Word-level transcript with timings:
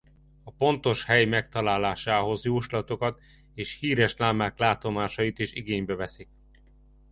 A 0.43 0.51
pontos 0.53 1.03
hely 1.05 1.25
megtalálásához 1.25 2.43
jóslatokat 2.45 3.19
és 3.53 3.77
híres 3.79 4.15
lámák 4.17 4.57
látomásait 4.57 5.39
is 5.39 5.53
igénybe 5.53 5.95
veszik. 5.95 6.29